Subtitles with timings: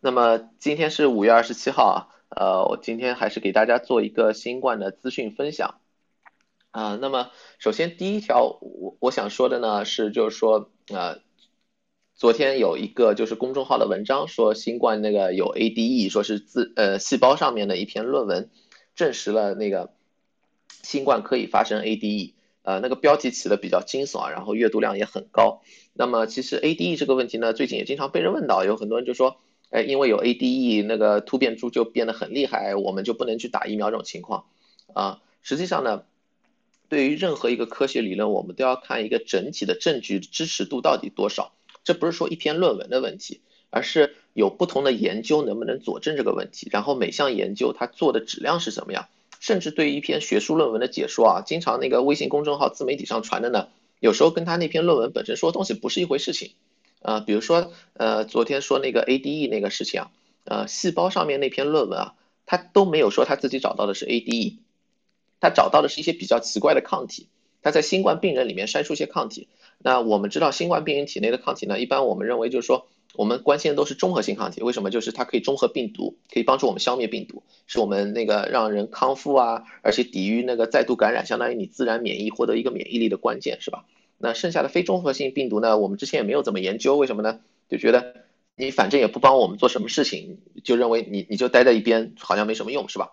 [0.00, 1.96] 那么今天是五月二十七号啊，
[2.28, 5.80] 呃，我今天还是给大家做一个新冠的资讯分享
[6.70, 6.96] 啊。
[7.00, 11.18] 那么首先第一条，我我想说的呢是，就是说呃，
[12.14, 18.50] 昨天有一个就是公众号的文章说新冠那个有 ADE，说是自呃细胞上面的一篇论文
[18.94, 19.92] 证实了那个
[20.68, 25.60] 新冠可以发生 ADE，呃，那个标题起的比较惊悚啊，然后阅读量也很高。
[25.92, 29.38] 那么其实 ADE 这个问题呢，最近也经常被人问到，有很多人就说。
[29.70, 34.44] 哎，因为有 ADE 那个突变株就变得很厉害，我们就不能去打疫苗这种情况
[34.94, 35.20] 啊。
[35.42, 36.04] 实际上呢，
[36.88, 41.52] 对于任何一个科学理论，我们都要看一个整体的证据支持度到底多少。
[41.84, 49.08] 这不是说一篇论文的问题，而是有不同的研究能不能佐证这个问题，然后每项研究它做的质量是什么样。
[49.40, 53.68] 甚至对于一篇学术论文的解说啊，经常那个微信公众号自媒体上传的呢，
[54.00, 56.52] 有时候跟他那篇论文本身说的东西不是一回事情。
[57.00, 60.10] 呃，比如说，呃，昨天说那个 ADE 那个事情啊，
[60.44, 62.14] 呃，细胞上面那篇论文啊，
[62.46, 64.56] 他都没有说他自己找到的是 ADE，
[65.40, 67.28] 他找到的是一些比较奇怪的抗体，
[67.62, 69.48] 他在新冠病人里面筛出一些抗体。
[69.78, 74.90] 那我们知道新冠病人体内的抗体呢，一般我们认为就是说，我们关心的都是中和性抗体，为什么？
[74.90, 83.84] 就是它可以中和病毒，可以帮助我们消灭病毒，是我们那个让人康复啊，而且抵御那个再度感染，相当于你自然免疫获得一个免疫力的关键，是吧？
[84.18, 85.78] 那剩下的非中和性病毒呢？
[85.78, 87.40] 我们之前也没有怎么研究，为什么呢？
[87.68, 88.24] 就觉得
[88.56, 93.12] 你反正也不帮我们做什么事情，就认为你你就待在一边，好像没什么用，是吧？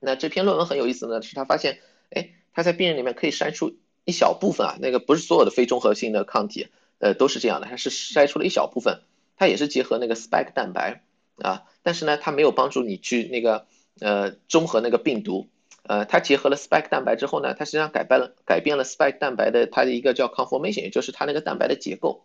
[0.00, 1.78] 那这篇论文很有意思呢，是他发现，
[2.10, 6.66] 哎，他在病人里面可以筛出一小部分啊，那个不是所有的非中和性的抗体，
[6.98, 9.02] 呃，都是这样的，他是筛出了一小部分，
[9.36, 11.04] 它也是结合那个 spike 蛋白
[11.36, 13.66] 啊，但是呢，它没有帮助你去那个
[14.00, 15.48] 呃中和那个病毒。
[15.86, 22.24] 呃，它结合了 spike 蛋白之后呢，它实际上改变了改变了 spike 蛋白的它的一个叫 conformation，也就是它那个蛋白的结构，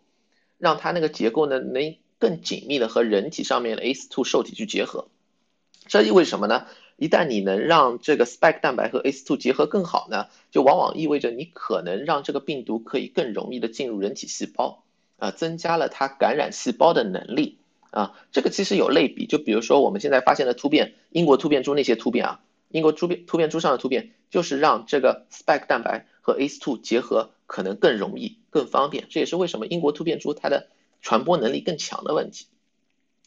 [0.58, 5.10] 让它那个结构呢能更紧密的和人体上面的 ACE2 受体去结合。
[5.88, 6.68] 这意味着什么呢？
[6.96, 14.84] 一旦你能让这个 spike 蛋白和 ACE2 结合更好呢，就往往意味着你可能让这个病毒可以更容易的进入人体细胞，
[15.18, 17.58] 啊，增加了它感染细胞的能力。
[17.92, 22.40] 啊，这个其实有类比，就比如说我们现在发现的突变，英国突变株那些突变啊。
[22.70, 29.08] 英国突变突变株上的突变，就是让这个 spike 蛋白和 ACE2 结合可能更容易、更方便。
[29.10, 30.68] 这也是为什么英国突变株它的
[31.02, 32.46] 传播能力更强的问题。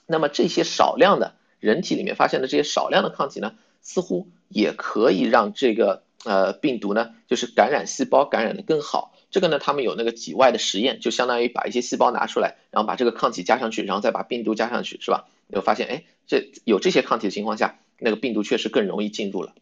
[0.07, 9.15] 那么这些少量的人体里面发现的这些少量的抗体呢，似乎也可以让这个呃病毒呢，就是感染细胞感染的更好。
[9.31, 15.27] 这个呢，他们有那个体外的实验，就相当于把一些细胞拿出来，然后把这个抗体加上去，然后再把病毒加上去，是吧？
[15.49, 17.79] 有发现，哎，这有这些抗体的情况下。
[18.03, 19.55] 那个病毒确实更容易进入了，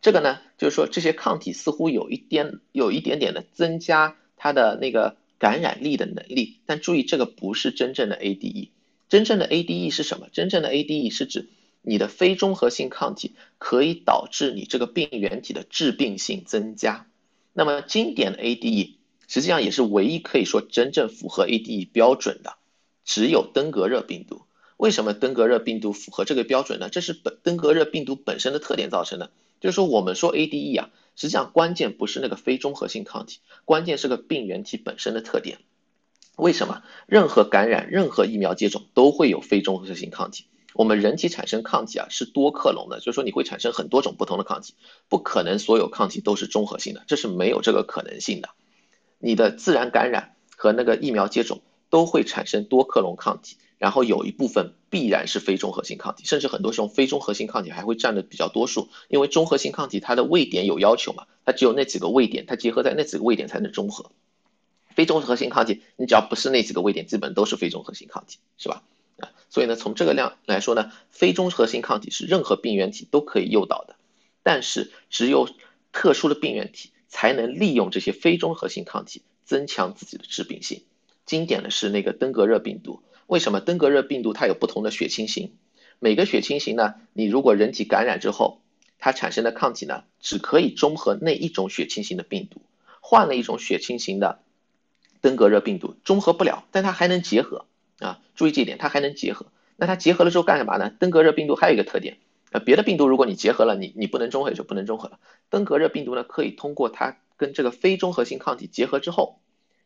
[0.00, 8.70] 这个呢，就是说这些抗体似乎有一点有一点点的增加它的那个感染力的能力，但注意这个不是真正的 ADE，
[9.08, 10.28] 真正的 ADE 是什么？
[10.32, 11.48] 真正的 ADE 是指
[11.80, 17.06] 你的非中和性抗体可以导致你这个病原体的致病性增加。
[17.52, 18.94] 那么经典的 ADE
[19.28, 22.56] 实际上也是唯一可以说真正符合 ADE 标准的，
[23.04, 24.42] 只有登革热病毒。
[24.82, 26.88] 为什么登革热病毒符合这个标准呢？
[26.90, 29.30] 这是本登革热病毒本身的特点造成的。
[29.60, 35.58] 就是说，我们说 ADE 啊，实际上关键不是那个非中和性抗体，关键是个病原体本身的特点。
[36.34, 36.82] 为什么？
[37.06, 40.46] 任何感染、任何疫苗接种都会有非中和性抗体。
[40.74, 44.74] 我们人体产生抗体啊是多克隆的，就是说你会产生很多种不同的抗体，
[45.08, 48.48] 不可能所有抗体都是中和性的，这是没有这个可能性的。
[49.20, 53.58] 你的自然感染和那个疫苗接种都会产生多克隆抗体。
[53.82, 64.12] 然后有一部分必然是非中和性抗体，甚至很多时候非中和性抗体还会占的比较多数，因为中和性抗体它的位点有要求嘛，它只有那几个位点，它结合在那几个位点才能中和。
[64.94, 68.84] 非中和性抗体，你只要不是那几个位点，基本都是非中和性抗体，是吧？
[69.18, 73.96] 啊，所以呢，从这个量来说呢，非中和性抗体是任何病原体都可以诱导的，
[74.44, 75.48] 但是只有
[75.90, 80.84] 特殊的病原体才能利用这些非中和性抗体增强自己的致病性。
[81.26, 83.02] 经典的是那个登革热病毒。
[83.32, 85.54] 为什么登革热病毒它有不同的血清型？
[86.00, 88.60] 每个血清型呢，你如果人体感染之后，
[88.98, 92.60] 它产生的抗体呢，只可以中和那一种血清型的病毒。
[93.00, 94.40] 换了一种血清型的
[95.22, 97.64] 登革热病毒，中和不了，但它还能结合
[98.00, 98.20] 啊！
[98.34, 99.46] 注意这一点，它还能结合。
[99.76, 100.92] 那它结合了之后干什么呢？
[100.98, 102.18] 登革热病毒还有一个特点，
[102.50, 105.18] 呃，别的病毒如果你结合了，你你不能中和就不能中和了。
[105.48, 109.40] 登革热病毒呢，可以通过它跟这个非中和性抗体结合之后，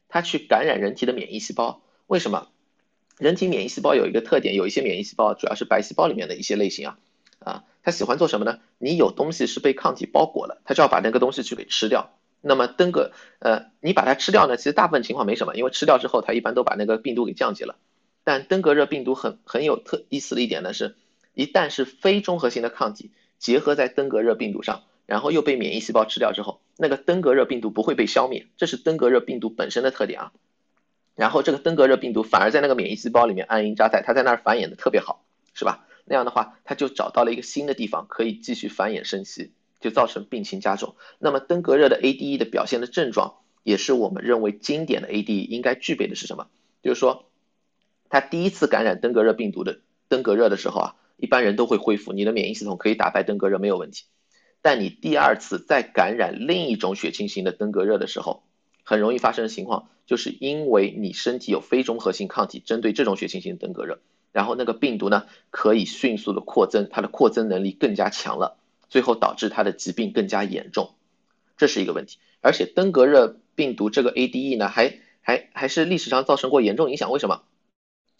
[0.08, 1.80] 它去感染人体的免疫细胞。
[2.08, 2.48] 为什么？
[3.18, 6.98] 人体免疫细胞有一个特点，有一些免疫细胞主要是白细胞里面的一些类型啊，
[7.38, 8.58] 啊，它喜欢做什么呢？
[8.78, 12.10] 你有东西是被抗体包裹了，它就要把那个东西去给吃掉。
[12.42, 17.76] 那么登革，呃，你把它吃掉呢，其实大部分情况没什么，因为吃掉之后它一般都把那个病毒给降解了。
[18.22, 20.96] 但登革热病毒很很有特意思的一点呢是，
[21.32, 30.32] 一旦是非中和性的抗体结合在登革热病毒上，然后又被免疫细胞吃掉之后，那个登革热病毒不会被消灭，这是登革热病毒本身的特点啊。
[31.16, 35.24] 然后这个登革热病毒反而在那个免疫细胞里面安营扎寨，它在那儿繁衍的特别好，
[35.54, 35.86] 是吧？
[36.04, 40.94] 那样的话，它就找到了一个新的地方可以继续繁衍生息，就造成病情加重。
[41.18, 46.46] 那么登革热的 ADE 的表现的症状，也是我们认为经典的 ADE 应该具备的是什么？
[46.82, 47.24] 就是说。
[48.08, 54.04] 他第一次感染登革热病毒的登革热的时候啊，一般人都会恢复，你的免疫系统可以打败登革热没有问题。
[54.62, 58.44] 但你第二次再感染另一种血清型的登革热的时候，
[58.88, 63.98] 很容易发生的情况，就是因为你身体有非中和性抗体针对这种血清型登革热，
[64.30, 68.56] 然后那个病毒呢可以迅速的扩增，它的扩增能力更加强了，
[68.88, 70.94] 最后导致它的疾病更加严重，
[71.56, 72.18] 这是一个问题。
[72.40, 77.42] 而且登革热病毒这个 ADE 呢，还还还是历史上造成过严重影响，为什么？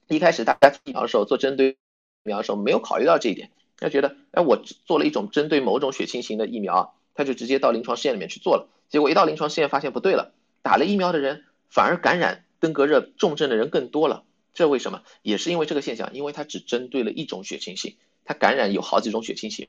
[0.09, 1.77] 一开始大家疫苗的时候做针对疫
[2.25, 6.83] 苗的时候没有考虑到这一点，他觉得，哎，我做了一种针对某种血清型的疫苗啊，
[7.15, 10.33] 他就直接到临床试验里面去做了，结果一到临床试验发现不对了，
[10.67, 15.05] 打了疫苗的人反而感染登革热重症的人更多了，这为什么？
[15.23, 19.69] 也是因为这个现象，因为它只针对了一种血清型，它感染有好几种血清型，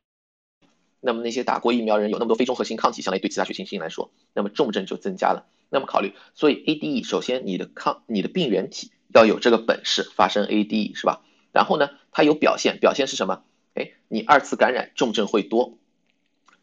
[0.99, 5.45] 那么那些打过疫苗人有那么多非中和性抗体，相当于对其他血清型来说，那么重症就增加了。
[5.69, 8.91] 那么考虑，所以 ADE 首先你的抗你的病原体。
[9.13, 11.21] 要有这个本事发生 ADE 是吧？
[11.51, 13.43] 然后呢，它有表现，表现是什么？
[13.75, 15.77] 哎，你二次感染重症会多，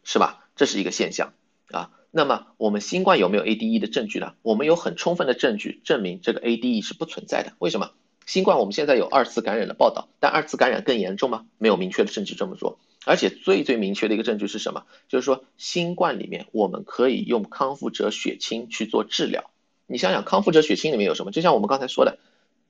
[0.03, 0.49] 是吧？
[0.57, 1.33] 这是一个现象
[1.71, 1.91] 啊。
[2.17, 4.35] 那么我们新冠有没有 ADE 的证据呢？
[4.41, 7.51] 我们有很充分的证据证明这个 ADE 是不存在的。
[7.59, 7.91] 为什么？
[8.25, 11.45] 新冠我们现在有二次感染的报道，但二次感染更严重吗？
[11.57, 12.79] 没有明确的证据这么说。
[13.03, 14.85] 而且最最明确的一个证据是什么？
[15.09, 19.51] 就是说新冠里面我们可以用康复者血清去做治疗。
[19.85, 21.31] 你想想，康复者血清里面有什么？
[21.31, 22.17] 就像我们刚才说的。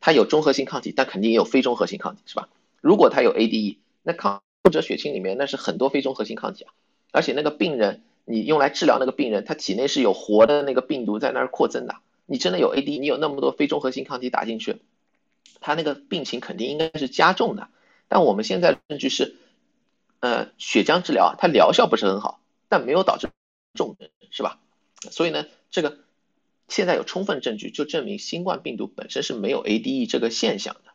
[0.02, 2.50] 它有中和性抗体，但肯定也有非中和性抗体，是吧？
[2.82, 6.74] 如果它有 ADE，那康复者血清里面那是很多非中和性抗体啊，
[7.12, 11.96] 而且那个病人你用来治疗那个病人，他体内是有活的那个病毒在那儿扩增的。
[12.26, 14.82] 你真的有 AD，你有那么多非中和性抗体打进去，
[15.62, 17.70] 他那个病情肯定应该是加重的。
[18.08, 19.36] 但我们现在证据是，
[20.20, 23.30] 呃，血浆治疗它疗效不是很好，但没有导致
[23.74, 24.60] 重症，是吧？
[25.12, 26.00] 所以呢，这个。
[26.68, 30.94] 现在有充分证据，就证明新冠病毒本身是没有 ADE 这个现象的。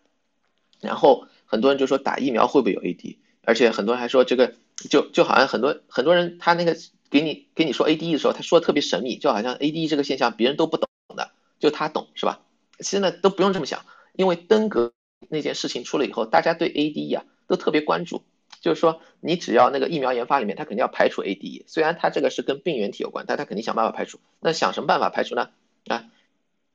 [0.81, 4.55] 然后很多人就说打疫苗会不会有 AD，而且很多人还说这个
[4.91, 6.77] 就就好像很多很多人他那个
[7.11, 12.41] 给你给你说 ADE 的时候，他说的特别神秘，就好像 ADE 这个现象别人都不懂的，就他懂是吧？
[12.79, 13.85] 其实呢都不用这么想，
[14.15, 14.93] 因为登革
[15.29, 18.23] 那件事情出了以后，大家对 ADE 啊都特别关注。
[18.61, 24.21] 就是说，你只要那个疫苗研发里面，它肯定要排除 ADE，虽然它这个是跟病原体有关，但它肯定想办法排除。
[24.39, 25.49] 那想什么办法排除呢？
[25.87, 26.05] 啊，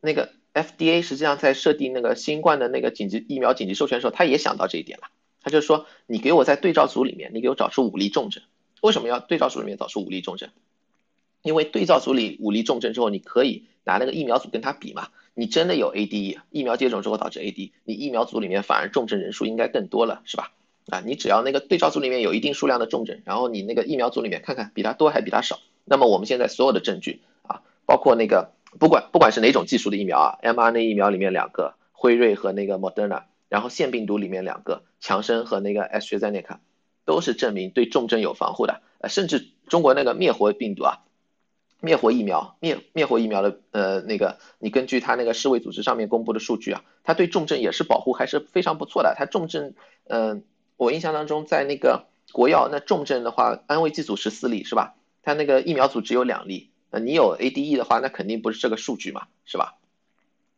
[0.02, 5.10] 那个 FDA 实际上在设定那个新冠的那个紧急疫苗紧急授权的时候，他也想到这一点了。
[5.44, 8.42] 他就说，你给我在对照组里面，你给我找出五例重症。
[8.82, 10.50] 为什么要对照组里面找出五例重症？
[11.42, 15.10] 因为对照组里五例重症之后，你可以拿那个疫苗组跟他比嘛。
[15.34, 20.52] 你真的有 ADE，疫苗接种之后导致 AD，你疫苗组里面反而重症人数应该更多了，是吧？
[20.90, 28.52] 啊，你只要那个对照组里面有一定数量的重症，然后你那个疫苗组里面看看比它多还比它少，那么我们现在所有的证据啊，包括那个。
[28.78, 36.58] 不管不管是哪种技术的疫苗啊，mRNA 疫苗里面两个，辉瑞和那个 Moderna，然后腺病毒里面两个，强生和那个 AstraZeneca，
[37.06, 38.82] 都是证明对重症有防护的。
[39.00, 41.00] 呃，甚至中国那个灭活病毒啊，
[41.80, 49.16] 灭活疫苗灭灭活疫苗的呃那个，你根据它那个世卫组织上面公布的数据啊，它对重症也是保护还是非常不错的。
[49.18, 49.74] 它重症，
[50.08, 50.44] 嗯，
[50.78, 54.96] 我印象当中在那个国药那重症的话，安慰剂组十四例是吧？
[55.22, 56.70] 它那个疫苗组只有两例。
[56.92, 59.76] 那你有 ADE 的话，那肯定不是这个数据嘛，是吧？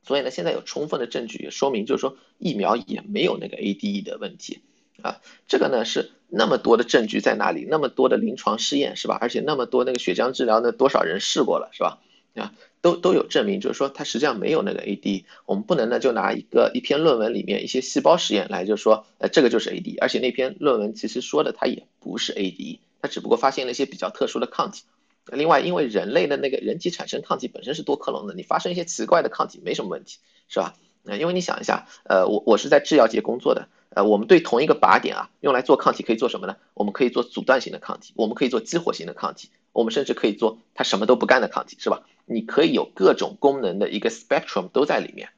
[0.04, 4.62] 所以呢，现在有充分的证据也说明，就是说疫苗也没有那个 ADE 的问题
[5.02, 5.22] 啊。
[5.48, 7.66] 这个呢是那么多的证据在哪里？
[7.70, 9.18] 那么多的临床试验是吧？
[9.20, 12.00] 而且那么多那个血浆治疗，那多少人试过了是吧？
[12.36, 15.24] 啊，都都有证明，就是说它实际上没有那个 AD。
[15.46, 19.98] 我们不能呢就拿一个一篇论文里面一些细胞实验来就说，呃，这个就是 AD。
[20.02, 24.84] 而且那篇论文其实说的它也不是 AD，它只不过发现了一些比较特殊的抗体。
[25.32, 30.76] 另外，因为人类的那个人体产生抗体本身是多克隆的，你发生一些奇怪的抗体没什么问题，是吧？
[31.06, 36.58] 呃，因为你想一下，呃，我我是在制药界工作的，呃，我们对同一个靶点啊，用来做抗体可以做什么呢？
[36.76, 42.04] 我们可以做阻断型的抗体，我们可以做激活型的抗体，我们甚至可以做它什么都不干的抗体，是吧？
[42.28, 45.30] 你可以有各种功能的一个 spectrum 都在里面，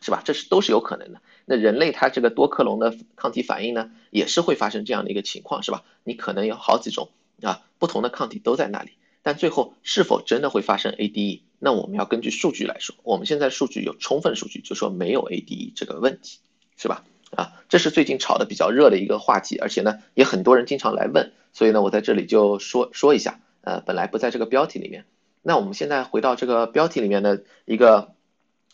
[0.00, 0.20] 是吧？
[0.24, 1.20] 这是都是有可能的。
[1.44, 5.84] 那人类它这个多克隆的抗体反应呢，也是会发生这样的一个情况，是吧？
[6.02, 8.90] 你可能有好几种啊不同的抗体都在那里。
[9.22, 11.42] 但最后是否真的会发生 ADE？
[11.60, 12.96] 那我们要根据数据来说。
[13.04, 16.40] 我们现在数据有充分数据，就说没有 ADE 这个问题
[16.76, 17.04] 是吧？
[17.34, 25.04] 啊，这是最近炒的比较热的一个话题，而且呢，也很多人经常来问，所以呢，我在这里就说说一下，呃，本来不在这个标题里面。
[25.42, 28.14] 那我们现在回到这个标题里面的一个，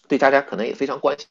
[0.08, 1.26] 对大家可能也非常关心，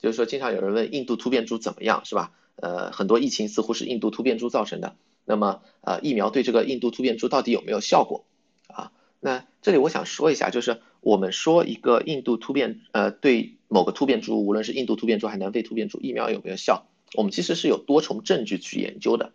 [0.00, 2.32] 就是说经常有人问印度突变株怎么样，是吧？
[2.56, 8.24] 呃，很多疫情似乎是印度突变株造成的，那么呃，疫苗对这个印度突变株到底有没有效果？
[8.68, 16.86] 啊，那这里我想说一下，就是我们说一个印度突变，呃，对某个突变株，无论是印度突变株还是南非突变株，疫苗有没有效？
[17.14, 19.32] 我们其实是有多重证据去研究的。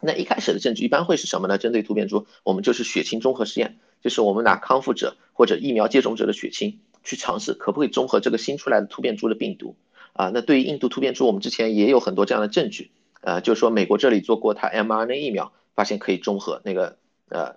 [0.00, 1.58] 那一开始的证据一般会是什么呢？
[1.58, 9.74] 针对突变株，我们就是血清综合试验，就是我们拿康复者或者疫苗接种者的血清去尝试可不可以中和这个新出来的突变株的病毒。
[10.12, 16.96] 啊，那对于印度突变株，我们之前也有很多这样的证据，呃，就是说美国这里做过它 mRNA 疫苗，发现可以中和那个
[17.28, 17.56] 呃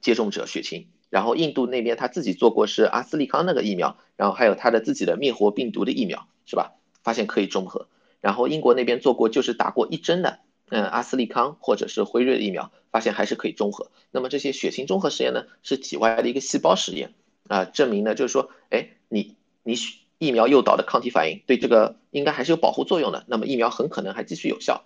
[0.00, 6.72] 接种者血清，然后印度那边他自己做过是阿斯利康那个疫苗，然后还有他的自己的灭活病毒的疫苗，是吧？
[7.02, 7.86] 发现可以中和，
[8.22, 10.38] 然后英国那边做过就是打过一针的，
[10.70, 13.90] 嗯，阿斯利康或者是辉瑞的疫苗，发现还是可以中和。
[14.10, 17.12] 那么这些血清中和实验呢，是体外的一个细胞实验
[17.46, 19.76] 啊，证明呢就是说，哎，你你
[20.16, 24.84] 疫苗诱导的抗体反应对这个应该还是有保护作用的，那么疫苗很可能还继续有效，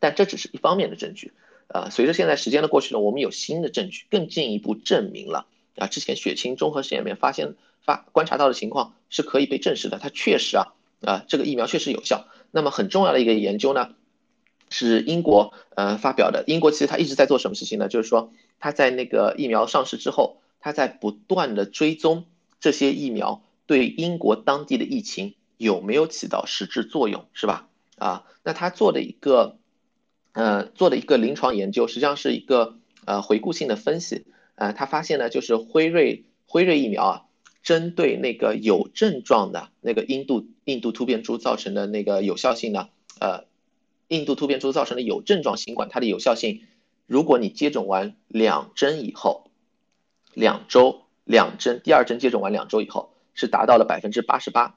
[0.00, 1.34] 但这只是一方面的证据。
[1.68, 12.28] 呃，随着现在时间的过去呢，我们有新的证据，更进一步证明了啊，之前血清综合实验里面发现发观察到的情况是可以被证实的，它确实啊啊这个疫苗确实有效。
[12.50, 13.90] 那么很重要的一个研究呢，
[14.70, 16.44] 是英国呃发表的。
[16.46, 17.88] 英国其实它一直在做什么事情呢？
[17.88, 22.26] 就是说它在那个疫苗上市之后，它在不断的追踪
[22.60, 23.42] 这些疫苗。
[23.66, 27.66] 对英国当地的疫情有没有起到实质作用，是吧？
[27.96, 29.56] 啊，那他做的一个，
[30.34, 32.76] 呃，做的一个临床研究，实际上是一个
[33.06, 34.26] 呃回顾性的分析，
[34.56, 37.22] 呃，他发现呢，就是辉瑞辉瑞疫苗啊，
[37.62, 42.88] 针对那个有症状的那个印度印度突变株造成的那个有效性呢，
[43.18, 43.44] 呃，
[44.08, 46.62] 印度突变株造成的有症状新冠，它的有效性，
[47.06, 49.50] 如果你接种完两针以后，
[50.34, 53.10] 两周两针，第二针接种完两周以后。
[53.36, 54.76] 是达到了百分之八十八，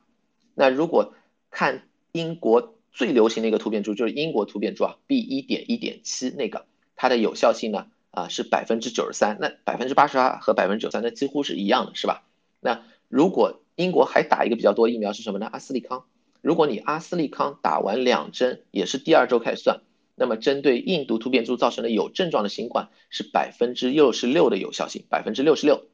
[0.56, 1.14] 那如果
[1.52, 6.66] 看英国最流行的一个突变株，就是英国突变株啊，B 一点一点七那个，
[6.96, 12.24] 它的有效性呢啊是百分之九十三，那百分之八十八和百分之九三那几乎是一样的，是吧？
[12.60, 15.48] 那如果英国还打一个比较多疫苗是什么呢？
[15.52, 16.06] 阿斯利康，
[16.42, 19.82] 如果你阿斯利康打完两针，也是第二周开始算，
[20.16, 25.86] 那么针对印度突变株造成的有症状的新冠是百分之六十六的有效性，百分之六十六，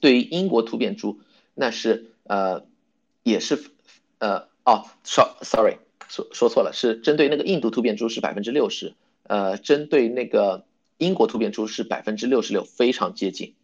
[0.00, 1.20] 对于英国突变株。
[1.54, 2.64] 那是呃，
[3.22, 3.62] 也是
[4.18, 5.76] 呃哦，so sorry，
[6.12, 8.92] 说说错了，是针对那个印度突变株是百分之六十，
[9.22, 10.66] 呃，针对那个
[10.98, 13.54] 英国突变株是百分之六十六，非常接近。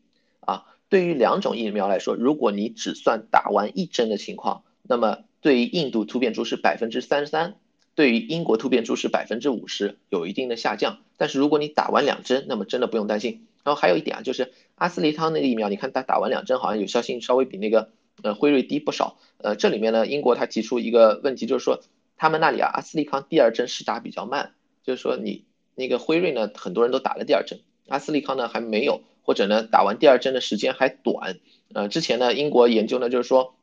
[0.40, 7.56] 啊，对于两种疫苗来说，如果你只算打完一针的情况，那么对于印度突变株是百分之三十三，
[7.94, 11.00] 对于英国突变株是百分之五十，有一定的下降。
[11.18, 13.46] 但是如果你打完两针，那么真的不用担心。
[13.62, 17.90] 然后还有一点啊，就是阿斯利康那个疫苗，你看它打完两针，好像有效性稍微比那个
[18.22, 19.18] 呃辉瑞低不少。
[19.36, 21.82] 呃，这里面呢，英国它提出一个问题，就是说
[22.18, 31.38] 他们那里啊，阿斯利康第二针施打比较慢，就是说你那个辉瑞呢，很多人都打了第二针，阿斯利康呢还没有，或者呢打完第二针的时间还短。
[31.72, 33.54] 呃，之前呢，英国研究呢就是说，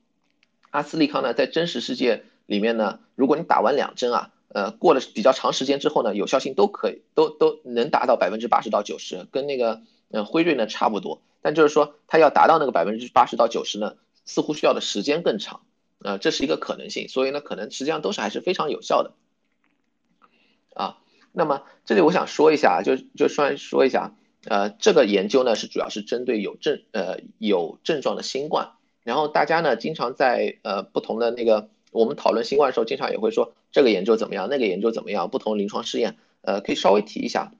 [0.71, 4.31] 阿斯利康呢在真实世界里面呢，如果你打完两针啊。
[4.47, 9.81] 呃，过了比较长时间之后呢，有效性都可以，都都能达到百分之八十到九十，跟那个
[10.11, 11.21] 呃辉瑞呢差不多。
[11.41, 15.59] 但就是说，它要达到那个百分之八十到九十呢，似乎需要的时间更长。
[16.05, 17.07] 呃，这是一个可能性。
[17.09, 19.13] 所以呢，可能实际上都是还是非常有效的。
[20.73, 20.97] 啊，
[21.33, 31.69] 那么这里我想说一下，就就算说一下，呃，这个研究呢是主要是针对有症呃有症状的新冠，然后大家呢经常在呃不同的那个。
[31.91, 37.53] 我们讨论新冠的时候，经常也会说这个研究怎么样，那个研究怎么样，不同临床试验，呃，可以稍微提一下，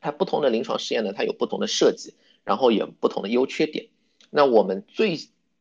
[0.00, 3.88] 它不同的临床试验呢，它有不同的设计，然后也不同的优缺点。
[4.30, 5.18] 那我们最，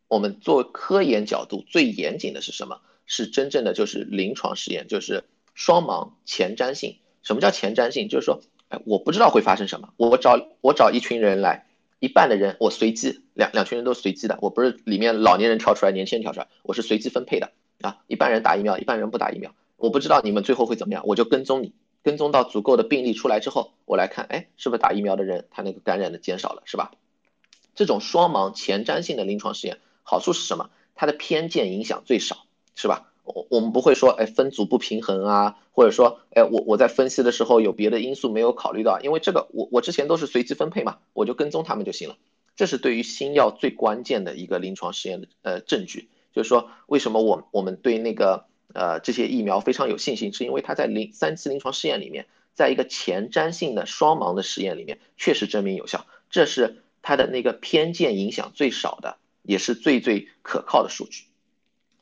[0.08, 2.82] 我们做科研角度最严谨的是什么？
[3.06, 5.24] 是真正的就是临床试验，就是
[5.54, 6.98] 双盲前瞻性。
[7.24, 8.10] 什么叫前瞻性？
[8.10, 11.68] 就是说，哎，我不知道会发生什么，我找我找一群人来，
[12.00, 17.52] 一半的人我随机，两两群人都随机的，我不是里面老年人挑出来，年轻人挑出来，我是随机分配的。
[17.82, 19.54] 啊，一半人打疫苗，一半人不打疫苗。
[19.76, 26.92] 我不知道你们最后会怎么样，我就跟踪你，跟踪到足够的病例出来之后，我来看，哎，是不是打疫苗的人他那个感染的减少了，是吧？
[27.76, 29.78] 这种双盲前瞻性的临床试验
[30.10, 30.70] 好处是什么？
[30.96, 32.46] 它的偏见影响最少，
[32.76, 33.12] 是吧？
[33.26, 42.16] 我我们不会说，哎，分组不平衡啊，或者说，哎，我我在分析的时候有别的因素没有考虑到，因为这个我我之前都是随机分配嘛，我就跟踪他们就行了。
[42.56, 46.08] 这是对于新药最关键的一个临床试验的呃证据。
[46.32, 61.24] 就是说，为什么我我们对那个呃这些疫苗非常有信心，是因为它在临三期临床试验里面，在一个前瞻性的双盲的实验里面确实证明有效，这是它的那个偏见影响最少的，也是最最可靠的数据。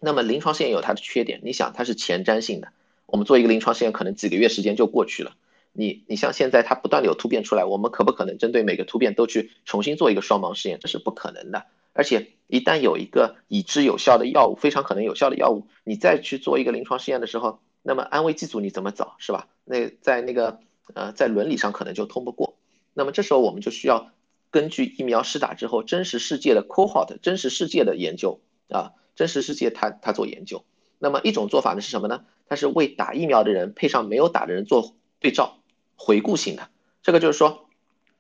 [0.02, 2.74] 那么临床试验有它的缺点，你想它是前瞻性的，
[3.06, 5.38] 我们做一个临床试验可能几个月时间就过去了。
[5.72, 10.80] 你你像现在它不断的有突变出来，我们可不可能针对每个突变都去重新做一个双盲试验？
[10.82, 11.66] 这是不可能的。
[11.94, 19.48] 而且一旦有一个已知有效的药物，非常可能有效的药物，你再去做一个临床试验的时候，那么安慰剂组你怎么找是吧？
[19.64, 20.60] 那在那个
[20.94, 22.58] 呃在伦理上可能就通不过。
[22.94, 24.12] 那么这时候我们就需要
[24.56, 30.64] 根据疫苗施打之后真实世界的 cohort 真实世界的研究啊，真实世界它它做研究。
[30.98, 32.24] 那么一种做法呢是什么呢？
[32.48, 35.58] 它是为打疫苗的人配上没有打的人做对照。
[35.98, 36.70] 回顾性的，
[37.04, 37.68] 这个就是说，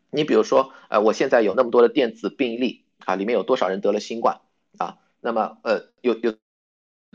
[0.09, 4.41] 你比如说，呃，我现在有那么多的电子病例啊，里面有多少人得了新冠
[4.77, 4.97] 啊？
[5.21, 6.35] 那么，呃，有有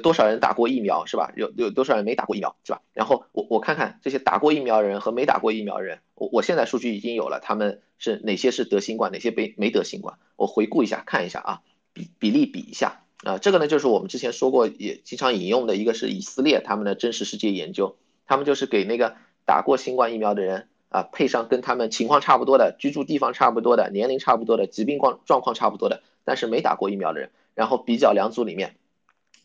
[0.01, 1.33] 多少人打过疫苗是吧？
[1.37, 2.83] 有有多少人没打过疫苗是吧？
[2.93, 10.19] 然后我我看看这些打过疫苗人和没打过疫苗人，我我现在数据已经有了，他们是哪些是得新冠，哪些没没得新冠？
[10.35, 11.61] 我回顾一下，看一下啊，
[11.93, 19.15] 比比例比一下啊，这个呢就是我们之前说过也经常引用的一个是以色列他们的真实世界研究，他们就是给那个。
[19.47, 28.77] 打过新冠疫苗的人啊，配上跟他们情况差不多的、居住地方差不多的、年龄差不多的、疾病状状况差不多的，但是没打过疫苗的人，然后比较两组里面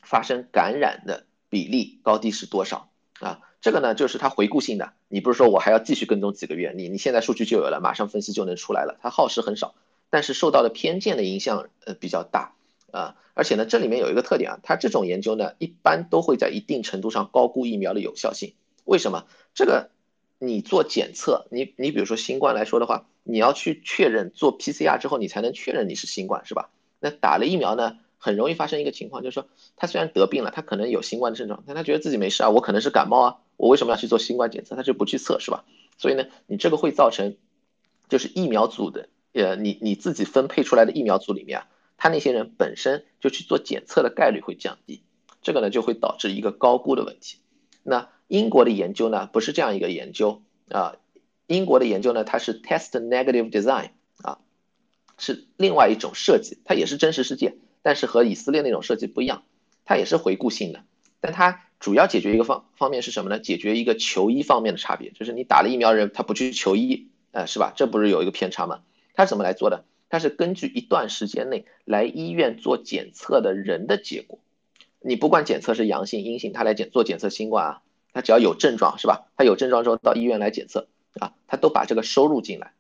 [0.06, 3.42] 发生感染的比例高低是多少啊？
[3.62, 9.74] 这个呢就是它回顾性的，你不是说我还要继续跟踪几个月，你你现在数据就有了，马上分析就能出来了，它耗时很少，
[10.10, 12.54] 但是受到的偏见的影响呃比较大
[12.92, 19.26] 啊，而且呢这里面有一个特点啊，它这种研究呢一般都会在一定程度上高估疫苗的有效性，为什么？
[19.56, 19.90] 这个
[20.38, 26.70] 你做检测，你你比如说新冠来说的话，你要去确认做 PCR 之后，你才能确认你是新冠，是吧？
[27.00, 34.76] 那打了疫苗呢，很容易发生一个情况，就是说他虽然得病了，他可能有新冠的症状，但他觉得自己没事啊，我可能是感冒啊，我为什么要去做新冠检测？
[34.76, 35.66] 他就不去测，是吧？
[35.98, 37.38] 所以呢，你这个会造成，
[38.10, 45.04] 就是疫苗组的，呃，你你自己分配出来的疫苗组里面啊，他那些人本身就去做检测的概率会降低，
[45.42, 47.38] 这个呢就会导致一个高估的问题。
[47.84, 50.96] 那英国的研究呢，不是这样一个研究啊。
[51.48, 53.92] 英国的研究呢，它是 test negative design
[54.24, 54.40] 啊，
[55.20, 59.44] 是另外一种设计，它也是真实世界，但是和以色列那种设计不一样，
[59.86, 60.82] 它也是回顾性的，
[61.22, 63.38] 但它主要解决一个方方面是什么呢？
[63.38, 67.74] 解决一个求医方面的差别，就是你打了疫苗人他不去求医，呃，是吧？
[67.76, 68.82] 这不是有一个偏差吗？
[69.14, 69.86] 他是怎么来做的？
[70.10, 74.40] 他是根据一段时间内来医院做检测的人的结果，
[75.00, 77.82] 你不管检测是阳性阴性，他来检做检测新冠啊。
[78.14, 79.28] 他只要有症状是吧？
[79.38, 80.88] 他有症状之后到医院来检测
[81.20, 82.74] 啊，他都把这个收入进来，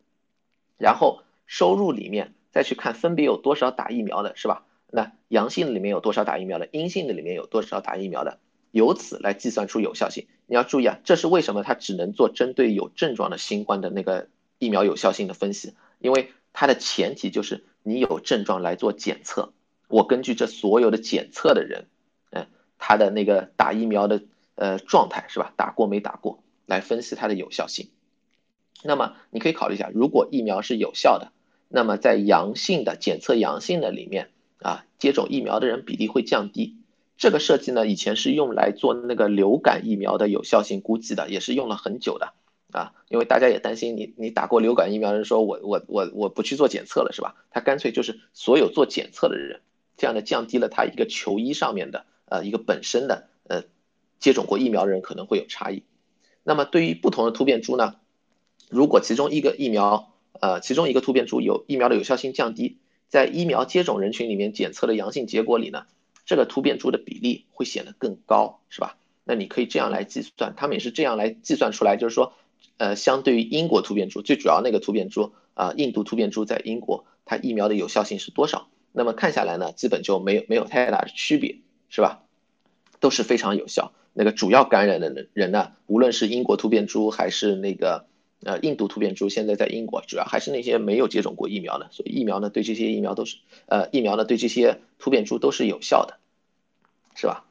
[0.79, 4.64] 然后收入里面再去看分别有多少打疫苗的是吧？
[4.91, 6.67] 那阳性的里面有多少打疫苗的？
[6.71, 8.39] 阴性的里面有多少打疫苗的？
[8.71, 10.27] 由此来计算出有效性。
[10.47, 14.27] 你要注意啊，这是为什么它只能做针对有症状的新冠的那个
[14.59, 15.73] 疫苗有效性的分析？
[15.99, 19.53] 因为它的前提就是你有症状来做检测，
[19.87, 21.87] 我根据这所有的检测的人，
[22.31, 24.21] 嗯，他的那个打疫苗的。
[24.57, 25.51] 呃，状态是吧？
[25.57, 27.89] 打过没打过，来分析它的有效性。
[28.83, 31.33] 那么你可以考虑一下，如果疫苗是有效的，
[31.67, 34.29] 那么在阳性的检测阳性的里面
[34.65, 36.77] 啊，接种疫苗的人比例会降低。
[37.17, 42.33] 这个设计呢，以前是用来做那个流感疫苗的有效性估计的，也是用了很久的
[42.71, 42.93] 啊。
[43.07, 47.35] 因为大家也担心你，你打过流感疫苗的人说，我我我我不去做检测了是吧？
[47.51, 49.61] 他干脆就是所有做检测的人，
[49.97, 53.63] 这样的降低了他一个求医上面的呃一个本身的呃。
[54.17, 55.83] 接种过疫苗的人可能会有差异。
[56.41, 57.95] 那么对于不同的突变株呢？
[58.69, 65.85] 如果其中一个疫苗，呃，其中一个突变株有疫苗的有效性降低，在疫苗接种人群里面检测的阳性结果里呢，
[66.25, 68.97] 这个突变株的比例会显得更高，是吧？
[69.23, 72.33] 那你可以这样来计算，他们也是这样来计算出来，就是说，
[72.77, 78.67] 呃，相对于英国突变株，最主要那个突变株啊，印度突变株在英国，它疫苗的有效性是多少？
[78.91, 81.57] 那么看下来呢，基本就没有没有太大的区别，
[81.89, 82.23] 是吧？
[82.99, 83.93] 都是非常有效。
[84.13, 88.05] 那个主要感染的人人呢，无论是英国突变株还是那个
[88.45, 96.17] 呃印度突变株，现在在英国主要还是那些没有接种过疫苗的，所以疫苗呢对这些疫苗都是呃疫苗呢对这些突变株都是有效的，
[97.15, 97.45] 是吧？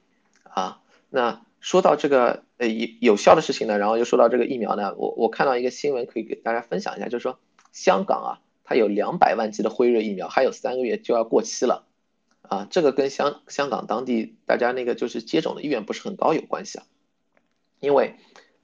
[0.45, 0.81] 啊，
[1.11, 7.39] 那说到这个呃有有效的事情呢，然后又说到这个疫苗呢，我我看到一个新闻可以给大家分享一下，就是说
[7.73, 11.85] 香港啊，它有两百万剂的辉瑞疫苗，还有三个月就要过期了。
[12.47, 16.85] 啊，这个跟香香港当地大家那个就是接种的意愿不是很高有关系啊，
[17.81, 18.17] 因为，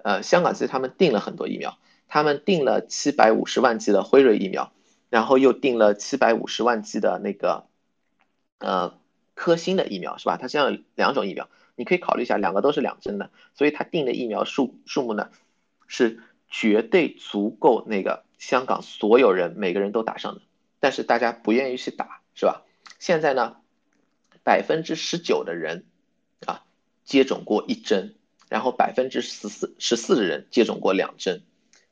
[0.05, 1.79] 呃，香港其实他们订了很多疫苗，
[2.13, 4.73] 他们订了七百五十万剂的辉瑞疫苗，
[5.11, 7.67] 然后又订了七百五十万剂的那个，
[8.59, 8.99] 呃，
[9.35, 10.37] 科兴的疫苗是吧？
[10.37, 15.31] 它这样两种疫苗，你可以考虑一下，两个都是两针的，所以他定的疫苗数数目呢，
[15.87, 20.41] 是绝对足够那个香港所有人每个人都打上的，
[20.81, 22.65] 但是大家不愿意去打，是吧？
[22.99, 23.59] 现在呢，
[24.43, 25.85] 百分之十九的人
[26.45, 26.65] 啊
[27.05, 28.17] 接种过一针，
[28.49, 31.43] 然后百分之十四十四的人接种过两针，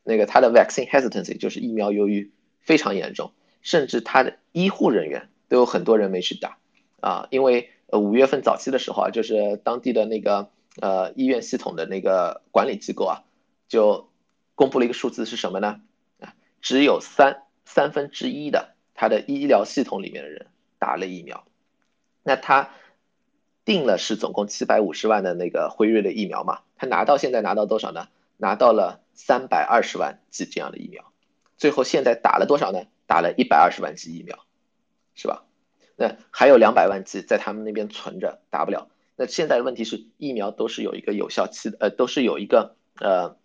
[0.08, 6.58] 那个他的 vaccine hesitancy 就是疫苗犹豫非常严重，甚至他的医护人员都有很多人没去打
[7.00, 7.70] 啊，因为。
[7.90, 13.24] 呃，五月份早期的时候啊，就是当地的那个呃医院系统的那个管理机构啊，
[13.66, 14.10] 就
[14.54, 15.80] 公布了一个数字是什么呢？
[16.20, 21.46] 啊，只有三三分之一的他的医疗系统里面的人打了疫苗。
[22.22, 22.72] 那他
[23.64, 26.60] 定了是总共七百五十万的那个辉瑞的疫苗嘛？
[26.76, 28.08] 他拿到现在拿到多少呢？
[28.38, 31.12] 拿到了三百二十万剂这样的疫苗。
[31.58, 32.84] 最后现在打了多少呢？
[33.06, 34.38] 打了一百二十万剂疫苗，
[35.14, 35.44] 是吧？
[35.96, 38.88] 那还有两百万剂在他们那边存着，打不了。
[39.16, 43.36] 那现在的问题是，疫苗都是有一个有效期的，呃，都是有一个呃，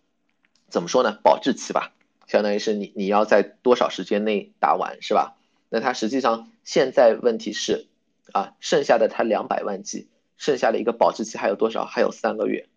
[0.68, 1.18] 怎么说呢？
[1.24, 1.92] 保质期吧，
[2.28, 5.36] 相当于是你你要在多少时间内打完，是吧？
[5.68, 7.88] 那它实际上现在问题是，
[8.32, 11.84] 啊，剩下的它两百万剂，剩下的一个保质期还有多少？
[11.86, 12.68] 还有三个月。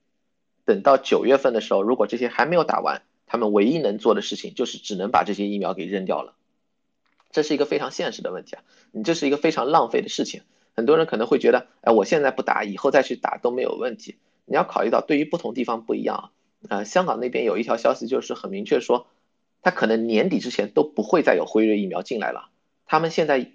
[0.67, 6.35] 等到九月份的时候，如果这些还没有打完，他们唯一能做的事情就是只能把这些疫苗给扔掉了。
[7.31, 10.41] 这是一个非常现实的问题啊，你这是一个非常浪费的事情。
[10.75, 14.17] 很多人可能会觉得，哎，我现在不打，以后再去打都没有问题。
[14.43, 16.31] 你要考虑到，对于不同地方不一样啊。
[16.67, 19.07] 呃，香港那边有一条消息，就是很明确说，
[19.61, 22.49] 他可能年底之前都不会再有辉瑞疫苗进来了。
[22.85, 23.53] 他们现在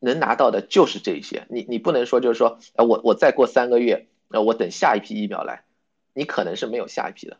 [0.00, 1.46] 能拿到的就是这一些。
[1.50, 5.64] 你你不能说就是说，呃，我我再过三个月，呃，我等下一批疫苗来，
[6.14, 7.36] 你可能是没有下一批的。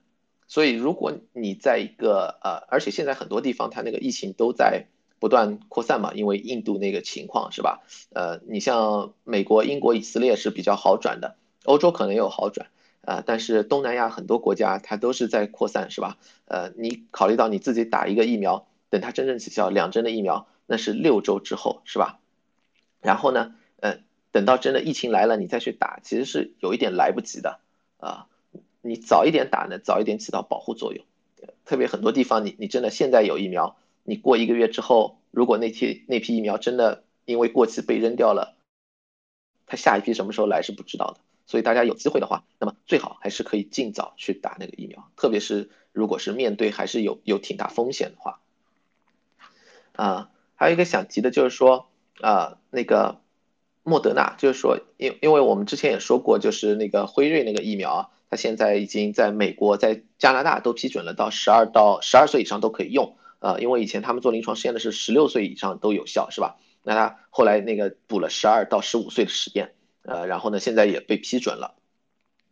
[0.46, 4.88] 所以如果你在一个呃，而且现在很多地方它那个疫情都在。
[5.20, 7.80] 不断扩散嘛，因为印度那个情况是吧？
[8.12, 12.66] 呃，你像美国、英国、以色列是比较好转的，欧洲可能有好转，
[13.00, 16.18] 呃，但是东南亚很多国家它都是在扩散是吧？
[16.44, 22.18] 呃，你考虑到你自己打一个疫苗，等它真正起效，两针的疫苗那是六周之后是吧？
[23.00, 27.60] 然后呢，呃，等到真的疫情来了，你再去打，其实是有一点来不及的
[27.96, 28.26] 啊。
[28.86, 31.02] 你早一点打呢，早一点起到保护作用，
[31.64, 33.76] 特别很多地方你你真的现在有疫苗。
[34.02, 38.54] 你过一个月之后，如果那批那批疫苗真的因为过期被扔掉了，
[39.66, 41.20] 它下一批什么时候来是不知道的。
[41.46, 48.40] 所以大家有机会的话，那么最好还是可以尽早去打那个疫苗，特别是如果是面对还是有有挺大风险的话。
[49.92, 51.88] 啊，还有一个想提的就是说，
[52.20, 53.20] 啊，那个
[53.82, 63.16] 莫德纳，就是说，因因为我们之前也说过，就是那个辉瑞那个疫苗，它现在已经在美国、在加拿大都批准了，到十二到十二岁以上都可以用。
[63.38, 66.56] 呃，因为以前他们做临床实验的是十六岁以上都有效，是吧？
[66.82, 71.76] 那他后来那个补了十二到十五岁的实验，呃，然后呢，现在也被批准了。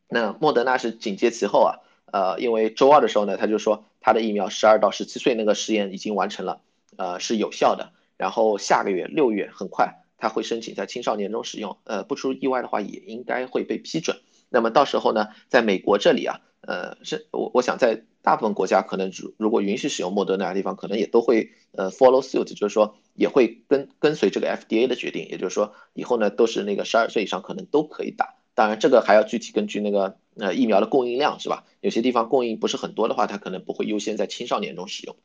[0.09, 6.61] 那莫德纳是紧接其后啊，呃，因为周二的时候呢，他就说他的疫苗十二到十七岁那个实验已经完成了，
[6.97, 7.91] 呃，是有效的。
[8.17, 14.21] 然后下个月六月很快他会申请在青少年中使用，呃，不出意外的话也应该会被批准。
[14.53, 18.05] 那么到时候呢，在美国这里啊，呃，是我我想在。
[18.25, 28.37] 大部分国家可能如如果允许使用莫德纳的地方，可能也都会呃 follow suit，就是说也会跟跟随这个 FDA 的决定，也就是说以后呢都是那个十二岁以上可能都可以打。
[28.55, 31.65] 当然这个还要具体根据那个呃疫苗的供应量是吧？
[31.81, 35.17] 有些地方供应不是很多的话，它可能不会优先在青少年中使用。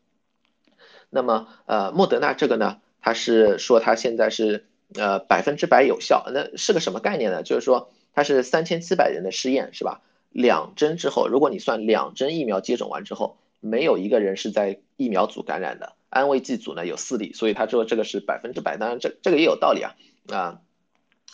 [1.12, 7.44] 那么呃莫德纳这个呢，它是说它现在是呃百分之百有效，那是个什么概念呢？
[7.44, 10.01] 就是说它是三千七百人的试验是吧？
[10.32, 18.75] 两针之后，如果你算两针疫苗接种完之后，没有一个人是在疫苗组感染的，安慰剂组呢有四例，所以他说这个是百分之百。
[18.75, 19.95] 当然，这这个也有道理啊
[20.30, 20.62] 啊。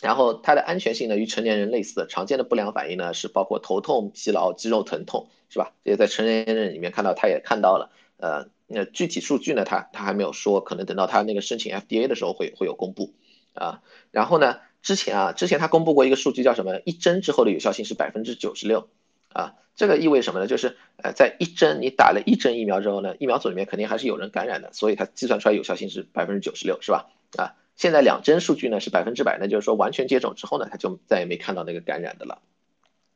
[0.02, 5.72] 然后它的安全性呢与成年人类似，常见的不良反应呢是包括头痛、疲劳、肌肉疼痛，是吧？
[5.86, 7.92] 这些在成年人里面看到，他也看到了。
[8.18, 13.14] 呃，那具体数据呢，他他还没有说，可能等到他那个申请 FDA 的时候会会有公布
[13.54, 13.80] 啊。
[14.10, 14.58] 然后呢？
[14.84, 16.78] 之前啊，之前他公布过一个数据，叫什么？
[16.84, 18.90] 一针之后的有效性是百分之九十六，
[19.30, 20.46] 啊，这个意味什么呢？
[20.46, 27.06] 就是呃，在一针你打了一针疫苗之后呢，疫苗组里面肯定还是有人感染的，所以它计算出来有效性是百分之九十六，是吧？
[27.38, 32.42] 啊，现在两针数据呢是百分之百，那就是说完全接种之后呢，他就再也没看到那个感染的了，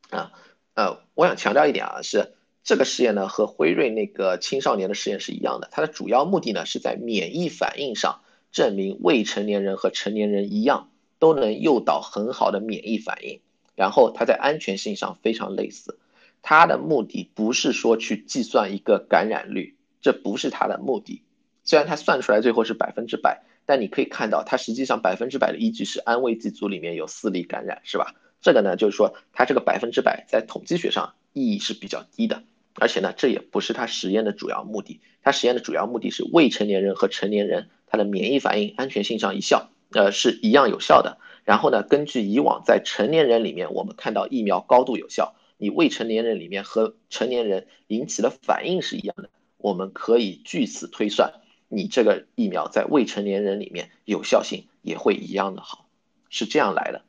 [0.08, 0.32] 啊，
[0.72, 2.32] 呃，我想强调一点啊，是
[2.64, 10.88] 这个试验呢和辉瑞那个青少年的试验是一样的，它的主要目的呢是在免疫反应上证明未成年人和成年人一样。
[11.18, 13.40] 都能诱导很好的免疫反应，
[13.74, 15.98] 然后它在安全性上非常类似。
[16.42, 21.22] 它的目的不是说去计算一个感染率，这不是它的目的。
[21.64, 28.14] 虽然它算出来最后是百分之百，但你可以看到它实际上百分之百的依据是安慰剂组里面有四例感染，是吧？
[28.40, 32.44] 这个呢，就是说它这个百分之百在统计学上意义是比较低的，
[32.76, 35.00] 而且呢，这也不是它实验的主要目的。
[35.22, 41.18] 它实验的主要目的是未成年人和成年人他的免疫反应安全性上一效，呃，是一样有效的。
[41.44, 51.32] 然后呢，根据以往在成年人里面我们看到疫苗高度有效，你未成年人里面和成年人引起的反应是一样的，我们可以据此推算，
[51.68, 55.86] 你这个疫苗在未成年人里面有效性也会一样的好，
[56.28, 57.02] 是这样来的。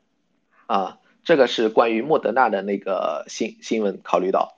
[0.68, 4.56] 啊，这个是关于莫德纳的那个新新闻，考虑到，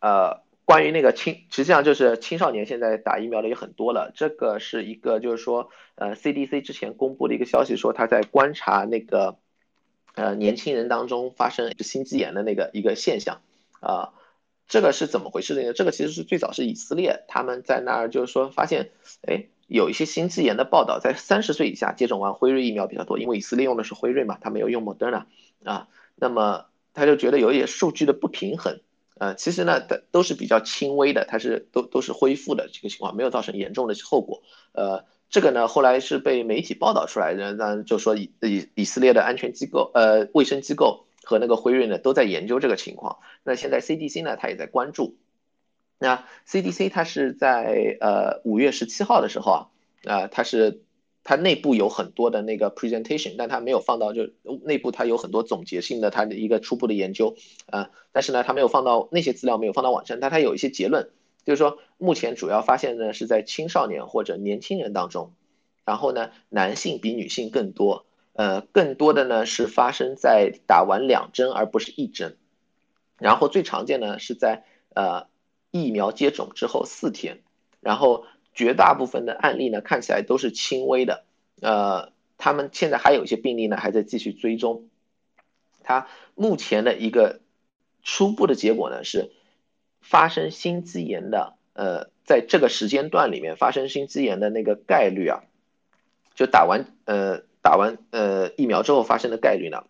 [0.00, 4.12] 呃，关于那个青，实际上就是青少年现在打疫苗的也很多了。
[4.14, 9.38] 这个是一个就是说，呃，CDC 之前公布的一个消息，说他在观察那个，
[10.14, 13.40] 呃，年轻人当中发生心肌炎的那个一个现象，
[13.80, 14.12] 啊，
[14.68, 15.72] 这个是怎么回事呢？
[15.72, 18.90] 这个其实是最早是以色列他们在那儿就是说发现，
[19.26, 19.46] 哎。
[19.68, 25.26] 有一些心肌炎的报道，在三十岁以下接种完辉瑞疫苗比较多，因为以色列用的是辉瑞嘛，他没有用莫德纳
[25.62, 25.88] 啊。
[26.14, 28.80] 那么他就觉得有一些数据的不平衡，
[29.18, 34.42] 呃，其实呢，都都是比较轻微的，它是都都是恢复的这个情况，没有造成严重的后果。
[34.72, 43.18] 呃，这个呢，后来是被媒体报道出来的，那就说以以以色列的安全机构、呃卫生机构和那个辉瑞呢都在研究这个情况。
[43.42, 45.16] 那现在 CDC 呢，他也在关注。
[45.98, 49.66] 那 CDC 它是在呃五月十七号的时候啊，
[50.04, 50.82] 呃它是
[51.28, 54.30] 它内部有很多的那个 presentation，但它没有放到就
[54.64, 57.36] 内部它有很多总结性的它的一个初步的研究
[57.66, 61.10] 啊，但是呢它没有放到那些资料没有放到网上，但它有一些结论，
[61.44, 65.34] 就是说目前主要发现呢是在青少年或者年轻人当中，
[65.84, 72.38] 然后呢男性比女性更多，呃更多的呢是发生在打完两针而不是一针，
[73.18, 74.64] 然后最常见呢是在
[74.94, 75.26] 呃。
[75.70, 77.42] 疫苗接种之后四天，
[77.80, 78.24] 然后
[78.58, 81.22] 绝大部分的案例呢看起来都是轻微的，
[81.60, 84.88] 呃，他们现在还有一些病例呢还在继续追踪，
[85.84, 87.38] 他目前的一个
[88.02, 89.30] 初步的结果呢是
[90.00, 95.44] 发生心肌炎的，呃，在这个时间段里面发生心肌炎的那个概率啊，
[96.34, 99.84] 就打完呃打完呃疫苗之后发生的概率呢。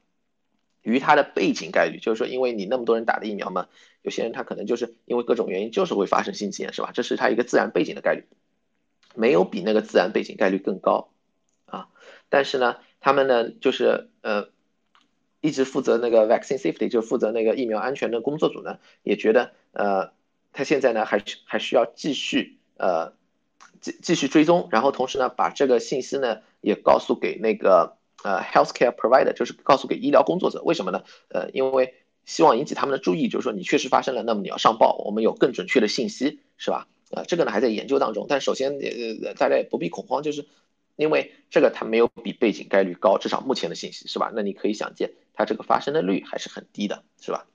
[0.83, 3.67] 与它的背景概率，就是说，因为你那么多人打的疫苗嘛，
[4.01, 6.93] 有些人他可能就是因为各种原因，就是会发生心肌炎，是吧？
[6.95, 8.25] 这是它一个自然背景的概率，
[9.19, 11.11] 没有比那个自然背景概率更高
[11.67, 11.89] 啊。
[12.29, 14.49] 但是呢，他们呢，就是呃，
[15.41, 20.13] 一直负责那个 vaccine safety，就负责那个疫苗安全的工作组呢，也觉得呃，
[20.53, 23.13] 他现在呢还还需要继续呃
[23.81, 27.97] 继继续追踪，然后同时呢，把这个信息呢也告诉给那个。
[28.25, 31.05] 呃，healthcare provider 就是告诉给医疗工作者，为什么呢？
[31.29, 36.89] 呃，因为希望引起他们的注意，就是说你确实发生了，那么你要上报，我们有更准确的信息，是吧？
[37.11, 40.47] 啊，这个呢还在研究当中，但首先呃大家也不必恐慌，就是
[40.97, 44.31] 因为这个它没有比背景概率高，至少目前的信息是吧？
[44.35, 47.47] 那你可以想见，它这个发生的率还是很低的，是吧？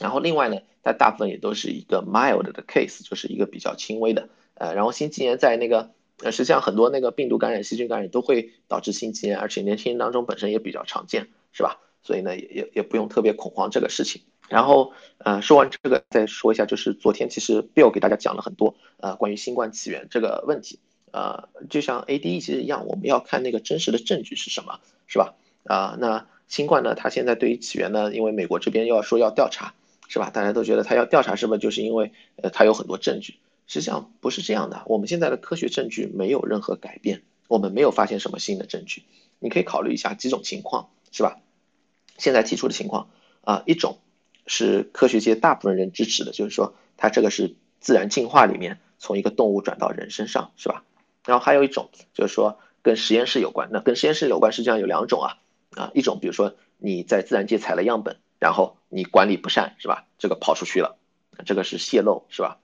[0.00, 5.92] 然后另外呢，它大部分也都是一个 mild 的 case，就是一个比较轻微的，呃，然后心肌炎在那个。
[6.22, 11.80] 呃，实际上很多那个病毒感染、细菌感染都会导致心肌炎，而且年轻人当中本身也比较常见，是吧？
[12.02, 14.20] 所以呢，也也也不用特别恐慌这个事情。
[14.50, 20.78] 然后，呃，说完这个，再说一下，就是昨天其实 Bill 给大家讲了很多，呃，关于新冠起源这个问题。
[21.12, 25.34] 呃，就像 ADE 其实一样，我们要看那个真实的证据是什么，是吧？
[25.64, 29.74] 啊，那新冠呢，它现在对于起源呢，因为美国这边要说要调查，
[30.08, 30.30] 是吧？
[30.30, 33.36] 大家都觉得他要调查，是不是就是因为呃，他有很多证据？
[33.66, 39.04] 实际上不是这样的，我们现在的科学证据没有任何改变，我们没有发现什么新的证据。
[39.38, 41.38] 你可以考虑一下几种情况，是吧？
[42.18, 43.10] 现在提出的情况
[43.42, 43.98] 啊，一种
[44.50, 50.82] 是科学界大部分人支持的，就是说它这个是自然进化里面从一个动物转到人身上，是吧？
[51.24, 55.38] 然后还有一种就是说跟实验室有关，那跟实验室有关实际上有两种啊
[55.76, 60.06] 啊，一种比如说你在自然界采了样本，然后你管理不善，是吧？
[60.18, 60.96] 这个跑出去了，
[61.46, 62.58] 这个是泄露，是吧？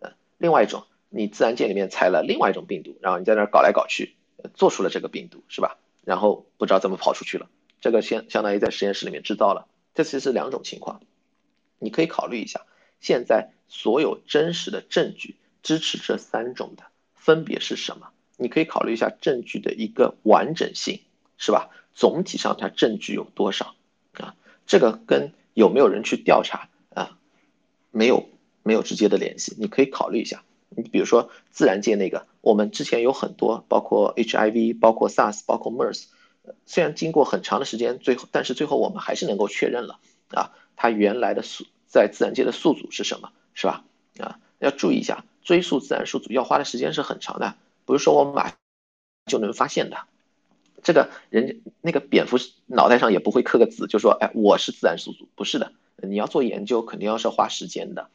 [0.00, 4.16] 呃另外一种，你自然界里面采了另外一种病毒，然后你在那儿搞来搞去，
[4.54, 5.78] 做出了这个病毒，是吧？
[6.04, 7.48] 然后不知道怎么跑出去了，
[7.80, 9.68] 这个相相当于在实验室里面制造了。
[9.96, 11.00] 这其实是两种情况，
[11.80, 12.60] 你可以考虑一下。
[13.00, 16.84] 现在所有真实的证据支持这三种的
[17.16, 18.10] 分别是什么？
[18.36, 21.00] 你可以考虑一下证据的一个完整性，
[21.36, 21.70] 是吧？
[21.94, 23.74] 总体上它证据有多少
[24.12, 24.36] 啊？
[24.68, 27.18] 这个跟有没有人去调查啊
[27.90, 28.28] 没有。
[28.66, 30.42] 没有直接的联系，你可以考虑一下。
[30.70, 36.06] 你比如说自然界那个，我们之前有很多，包括 HIV，包括 SARS，包括 MERS，
[36.66, 39.98] 虽然经过很长的时间，最后但是最后我们还是能够确认了
[40.30, 43.84] 啊，它原来的宿在自然界的宿主是什么，是吧？
[44.18, 47.54] 啊，要注意一下，追溯自然宿主要花的时间是很长的，
[47.84, 48.52] 不是说我们马
[49.26, 49.98] 就能发现的。
[50.82, 58.08] 这个人家那个蝙蝠脑袋上也不会刻个字，就说哎我是自然宿主，不是的，你要做研究肯定要是花时间的，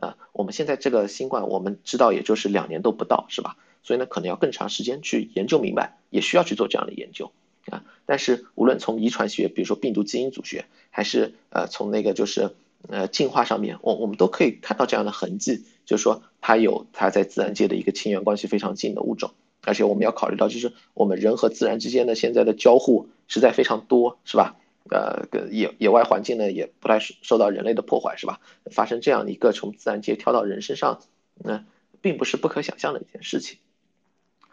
[0.00, 3.56] 啊，我们现在这个新冠我们知道也就是两年都不到是吧？
[3.82, 7.30] 所以呢可能要更长时间去研究明白，也需要去做这样的研究
[7.70, 7.84] 啊。
[8.06, 12.50] 但是无论从遗传学，比如说病毒基因组学，还是呃从那个就是
[12.88, 19.32] 呃进化上面，我我们都可以看到这样的痕迹，就是说它有它在自然界的一个亲缘关系非常近的物种。
[19.66, 24.56] 而且我们要考虑到，就是我们人和自然之间的现在的交互实在非常多，是吧？
[24.90, 28.40] 呃，野野外环境呢也不太受到人类的破坏，是吧？
[28.70, 31.00] 发生这样一个从自然界跳到人身上，
[31.38, 31.64] 那
[32.02, 33.56] 并不是不可想象的一件事情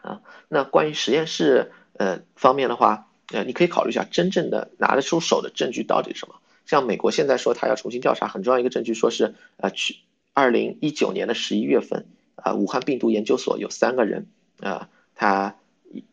[0.00, 0.22] 啊。
[0.48, 1.72] 那关于实验室
[2.02, 6.34] 呃方面的话，呃，你可以考虑一下，真正的拿得出手的证据到底是什么？
[6.66, 9.96] 像美国现在说他要重新调查，很重要一个证据，说是呃去
[10.32, 14.26] 二零一九年的十一月份啊，武汉病毒研究所有三个人
[14.60, 14.88] 啊。
[15.14, 15.56] 他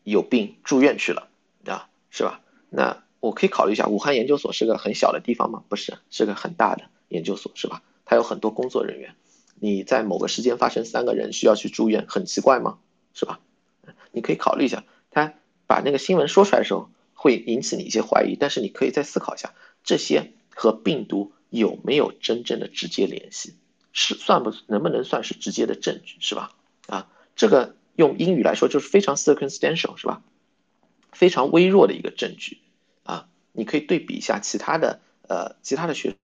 [0.04, 1.28] 有病住院去了
[1.64, 2.42] 啊，是吧？
[2.68, 5.64] 那我可以考虑一下，武汉研究所是个很小的地方吗？
[5.68, 7.82] 不是，是个很大的研究所，是吧？
[8.04, 9.14] 它有很多工作人员，
[9.58, 12.78] 你在某个时间发生三个人需要去住院，很奇怪吗？
[13.14, 13.40] 是吧？
[14.12, 15.34] 你可以考虑一下，他
[15.70, 19.54] 把那个新闻说出来的时候会引起你一些怀疑，但是你可以再思考一下，
[19.84, 23.54] 这些和病毒有没有真正的直接联系？
[23.92, 26.50] 是算不能不能算是直接的证据，是吧？
[26.88, 27.76] 啊，这个。
[27.96, 30.22] 用英语来说就是非常 circumstantial 是吧？
[31.12, 32.58] 非常微弱的一个证据
[33.02, 36.16] 啊，你可以对比一下其他的呃其他的学，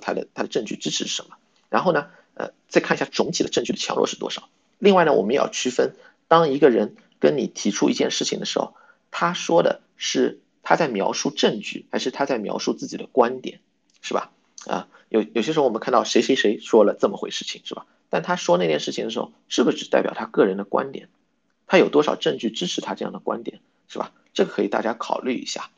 [0.00, 1.36] 它的它的证据支持是什么？
[1.68, 4.48] 然后呢呃再看一下总体的证据的强弱是多少。
[4.78, 5.96] 另外呢我们也要区分，
[6.28, 8.74] 当一个人跟你提出一件事情的时候，
[9.12, 13.60] 他说的是他在描述证据，还是他在描述自己的观点，
[14.02, 14.32] 是吧？
[14.66, 17.86] 啊有有些时候我们看到谁谁谁说了这么回事情是吧？
[18.08, 21.08] 但他说那件事情的时候，是不是只代表他个人的观点？
[21.66, 24.12] 他有多少证据支持他这样的观点，是吧？
[24.32, 25.70] 这个可以大家考虑一下。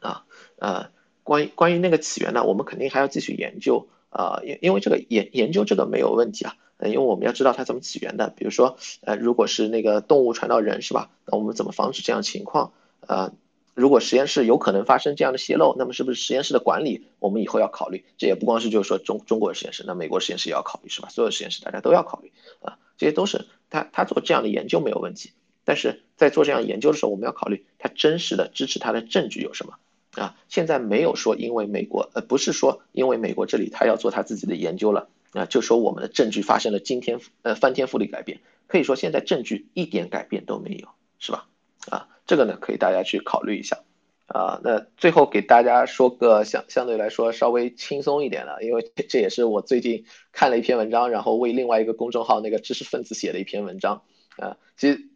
[0.00, 0.24] 啊，
[0.58, 0.90] 呃，
[1.22, 3.88] 关于关于那个起源呢，我们肯定还要继续研究。
[4.10, 6.56] 啊，因因为这个研研究这个没有问题啊，
[6.88, 8.32] 因为我们要知道它怎么起源的。
[8.36, 11.10] 比如说，呃，如果是那个动物传到人，是吧？
[11.26, 12.72] 那我们怎么防止这样情况？
[13.06, 13.32] 啊？
[13.72, 18.04] 如果实验室有可能发生这样的泄漏，那么是不是实验室的管理我们以后要考虑？
[18.18, 21.08] 这也不光是就是说中中国的实验室，那美国实验室也要考虑，是吧？
[21.08, 25.30] 所有实验室大家都要考虑啊，这些都是他他做这样的研究没有问题，
[25.64, 29.74] 但是在做这样研究的时候，我们要考虑他真实的支持他的证据有什么
[30.16, 30.36] 啊？
[30.48, 40.88] 现在没有说因为美国呃不是说因为美国这里他要做他自己的研究了啊，就说我们的证据发生了惊天呃翻天覆地改变，可以说现在证据一点改变都没有，
[41.18, 41.46] 是吧？
[41.88, 42.08] 啊。
[42.26, 43.78] 这个呢，可以大家去考虑一下，
[44.26, 54.02] 啊，那最后给大家说个相相对来说稍微轻松一点的，因为这也是我最近看了一篇文章，然后为另外一个公众号那个知识分子写的一篇文章，
[54.36, 55.08] 啊，其实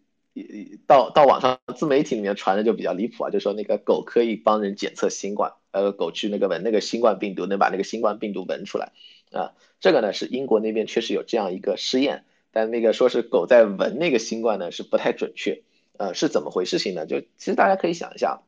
[0.88, 8.90] 到到网上自媒体里面传的就比较离谱啊，就说那个狗可以帮人检测新冠，呃，狗去那个闻那个新冠病毒，能把那个新冠病毒闻出来，
[9.34, 15.62] 啊，这个呢是英国那边确实有这样一个试验，但那个说是狗在闻那个新冠呢是不太准确。
[15.96, 17.06] 呃，是怎么回事情呢？
[17.06, 18.42] 就其实大家可以想一下，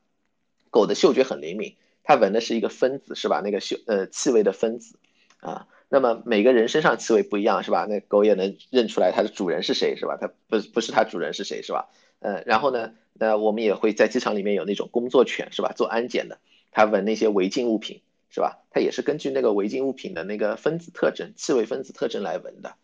[0.71, 3.41] 狗的嗅觉很灵敏，它闻的是一个分子，是吧？
[3.45, 4.99] 那个嗅呃气味的分子
[5.39, 5.69] 啊。
[5.89, 7.87] 那么每个人身上气味不一样，是吧？
[7.89, 10.19] 那狗也能认出来它的主人是谁，是吧？
[10.21, 11.89] 它不不是它主人是谁，是吧？
[12.19, 15.73] 呃，然后呢，那我们也会在机场里面有那种工作犬，是吧？
[15.77, 16.41] 做安检的，
[16.73, 18.01] 它闻那些违禁物品，
[18.37, 18.59] 是吧？
[18.71, 22.75] 它也是根据那个违禁物品的那个分子特征、气味分子特征来闻的。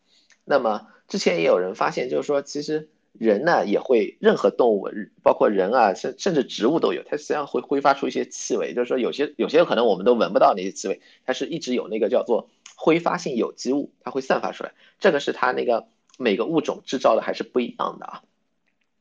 [0.45, 2.89] 那么之前也有人发现，就是说其实。
[3.13, 4.89] 人呢也会，任何动物，
[5.23, 15.89] 包括人啊，甚甚至植物都有，它实际上会挥发出一些气味，就是说有些有些可能我们都闻不到那些气味，它是一直有那个叫做挥发性有机物，它会散发出来，这个是它那个
[16.19, 18.23] 每个物种制造的还是不一样的啊。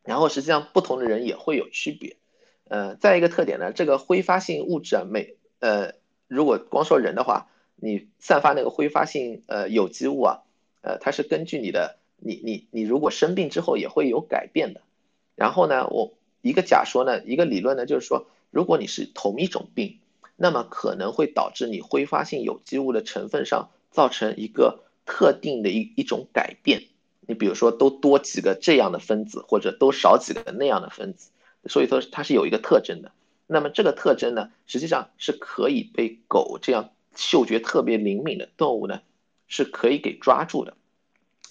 [0.04, 2.18] 然后实际上不同的人也会有区别，
[2.68, 5.94] 呃，再一个特点呢，这个挥发性物质啊，每呃
[6.36, 10.40] 如果光说人的话，你散发那个挥发性呃有机物啊，
[10.82, 11.98] 呃，它是根据你的。
[12.24, 14.82] 你你你如果生病之后也会有改变的，
[15.36, 16.14] 然后呢，我
[16.44, 19.98] 一个假说呢，一个理论呢，就是说，如果你是同一种病，
[20.36, 26.84] 那么可能会导致你挥发性有机物的成分上造成一个特定的一一种改变。
[27.22, 31.32] 你比如说，都多几个这样的分子，或者都少几个那样的分子，
[31.68, 33.12] 所以说它是有一个特征的。
[33.54, 39.02] 那么这个特征呢，实际上是可以被狗这样嗅觉特别灵敏的动物呢，
[39.50, 40.78] 是可以给抓住的。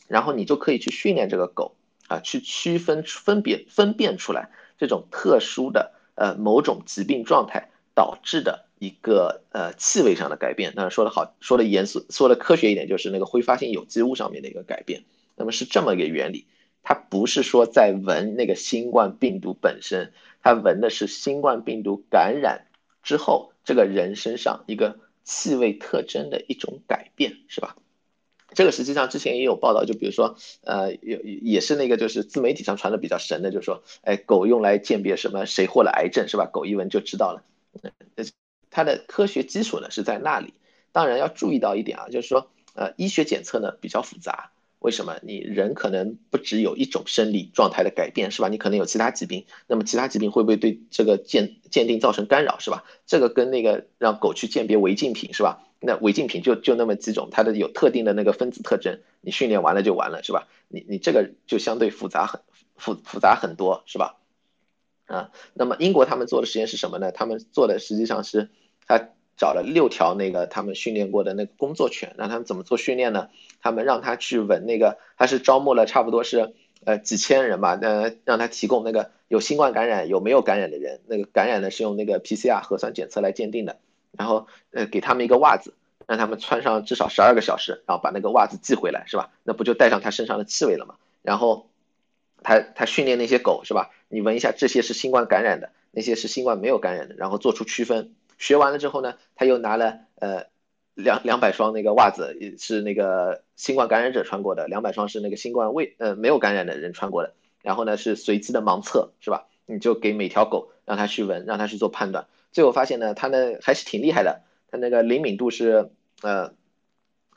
[0.09, 1.76] 然后你就可以去训练这个狗
[2.09, 4.48] 啊，去区分分别分辨出来
[4.78, 10.72] 这种特殊的呃某种疾病状态导致的一个呃气味上的改变。
[10.74, 15.05] 当然说的好，说的严肃，说的科学一点，就是那个挥发性有机物上面的一个改变。
[15.36, 16.46] 那么是这么一个原理。
[16.82, 22.66] 它不是说在闻那个新冠病毒本身，它闻的是新冠病毒感染
[23.03, 27.76] 之后这个人身上一个气味特征的一种改变，是吧？
[28.53, 36.47] 这个实际上之前也有报道，就比如说，呃，有也是那个就是自媒体上传的比较神的，就是说，哎，狗用来鉴别什么谁患了癌症，是吧？
[36.47, 37.45] 狗一闻就知道了。
[38.70, 40.55] 它的科学基础呢是在那里。
[40.91, 44.51] 当然要注意到一点啊，就是说，呃，医学检测呢比较复杂。
[44.81, 45.18] 为什么？
[45.22, 48.49] 你人可能不只有一种生理状态的改变，是吧？
[48.49, 52.85] 你可能有其他疾病，那么其他疾病会不会对这个鉴鉴定造成干扰，是吧？
[53.07, 55.62] 这个跟那个让狗去鉴别违禁品，是吧？
[55.81, 60.49] 那违禁品就就那么几种，它的有特定的那个分子特征，你训练完了就完了，是吧？
[60.68, 62.41] 你你这个就相对复杂很
[62.76, 64.16] 复复杂很多，是吧？
[65.05, 67.12] 啊，那么英国他们做的实验是什么呢？
[67.12, 68.49] 他们做的实际上是
[68.87, 69.11] 他。
[69.41, 73.30] 找了六条那个他们训练过的那个工作犬，让他们怎么做训练呢？
[73.62, 76.53] 他们让他去闻那个，他是招募了差不多是
[76.84, 83.78] 呃几千人吧，呃让他提供那个有新冠感染有没有感染的人，那个感染呢是用那个 PCR 核酸检测来鉴定的，
[84.12, 85.72] 然后呃给他们一个袜子，
[86.07, 89.30] 让他们穿上至少十二个小时，然后把那个袜子寄回来，是吧？
[89.43, 90.97] 那不就带上他身上的气味了吗？
[91.22, 91.70] 然后
[92.43, 93.88] 他他训练那些狗是吧？
[94.11, 98.12] 你闻一下，这些是新冠感染的，那些是新冠没有感染的，然后做出区分。
[98.41, 100.47] 学完了之后呢，他又拿了呃
[100.95, 107.34] 两两百双那个袜子，是那个新冠感染者穿过的，两百双是那个新冠未呃没有感染的人穿过的。
[107.62, 109.47] 然后呢是随机的盲测，是吧？
[109.66, 112.28] 你就给每条狗让它去闻，让它去做判断。
[112.51, 115.91] 最后发现呢，它呢还是挺厉害的，它那个灵敏度是
[116.22, 116.55] 呃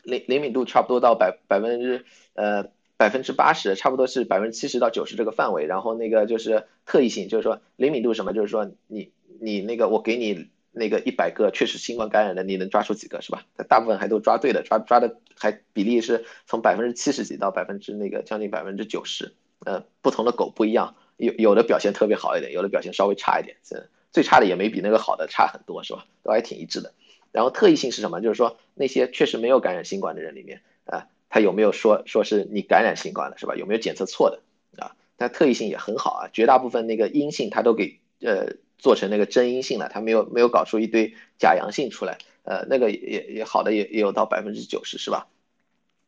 [0.04, 5.66] 灵灵敏度差不多到百百分之呃百分之八十，差不多是百分之七十到九十这个范围。
[5.66, 10.48] 然后那个就是特异性，就是说灵敏度什么，就是说你你那个我给你。
[10.76, 13.46] 那个一百个确实新冠感染的，你能抓出几个是吧？
[13.56, 19.34] 它大部分还都抓对的，抓抓的还比例是从百分之七十几到百分之那个将近百分之九十。
[19.66, 23.56] 呃，不同的狗不一样，有有的表现特别好一点，有的表现稍微差一点。
[23.64, 26.06] 这最差的也没比那个好的差很多是吧？
[26.24, 26.92] 都还挺一致的。
[27.32, 28.20] 然后特异性是什么？
[28.20, 33.56] 就是说那些确实没有感染新冠的人里面啊，他有没有说说是你感染新冠了是吧？
[33.56, 34.42] 有没有检测错的
[34.84, 34.96] 啊？
[35.18, 38.56] 但特异性也很好啊，绝大部分那个阴性他都给呃。
[38.78, 45.28] 做成那个真阴性了，它没有没有搞出一堆假阳性出来，呃，那个也也好的也也有到百分之九十是吧？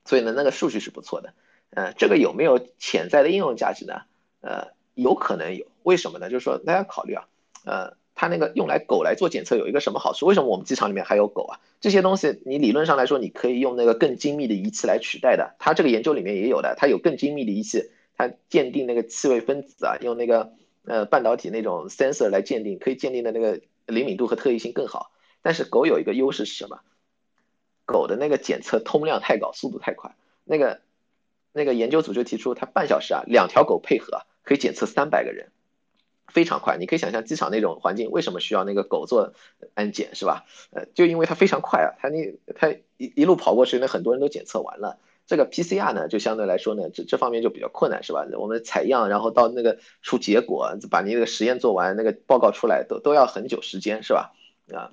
[0.03, 1.33] 所以呢，那个数据是不错的，
[1.69, 4.01] 呃，这个有没有潜在的应用价值呢？
[4.41, 6.29] 呃，有可能有，为什么呢？
[6.29, 7.27] 就是说大家考虑啊，
[7.63, 10.25] 呃，它那个用来狗来做检测有一个什么好处？
[10.25, 11.59] 为什么我们机场里面还有狗啊？
[11.79, 20.51] 这些东西你理论上来说你可以用那个更精密的仪器来取代的，它这个研究里面也有的，它有更精密的仪器，它鉴定那个气味分子啊，用那个。
[20.85, 25.11] 呃，半导体那种 sensor 来鉴定，可以鉴定的那个灵敏度和特异性更好。
[25.41, 26.79] 但是狗有一个优势是什么？
[27.85, 30.15] 狗的那个检测通量太高，速度太快。
[30.43, 30.81] 那个
[31.53, 35.51] 那个研究组就提出，它半小时啊，两条狗配合可以检测三百个人，
[36.27, 36.77] 非常快。
[36.77, 39.33] 你可以想象机场那种环境，为什么需要那个狗做
[39.73, 40.45] 安检是吧？
[40.71, 44.99] 呃，就因为它非常快啊，它那它一一路跑过去，那很多人都检测完了。
[45.27, 48.25] 这个 PCR 呢，就相对来说呢，这这方面就比较困难，是吧？
[48.37, 54.33] 我们采样，然后到那个出结果，把你那个实验做完，那个报告出来，都都要很久时间，是吧？
[54.73, 54.91] 啊，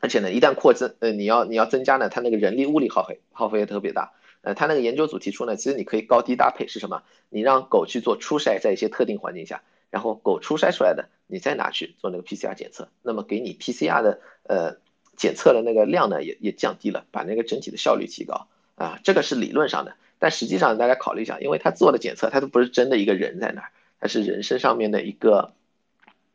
[0.00, 4.12] 而且呢，一旦扩增，呃，你要你要增加呢，它那个人力物力耗费耗费也特别大。
[4.42, 7.02] 呃，他那个研究组提出呢，其实你可以高低搭配，是什么？
[7.30, 14.76] 你让狗去做初筛，在一些特定环境下，然后狗初筛出来的，你再拿去做那个 PCR 检测，那么给你 PCR 的呃
[15.16, 18.46] 检测的那个量呢，也也降低了，把那个整体的效率提高。
[18.76, 23.68] 啊，这个是理论上的，但实际上大家考虑一下，因为他做的检测，他都不是真的一个人在那儿，
[24.00, 25.54] 他是人身上面的一个，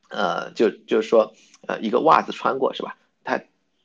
[0.09, 1.33] 呃，就就是说，
[1.67, 2.97] 呃，一个袜子穿过是吧？
[3.23, 3.41] 他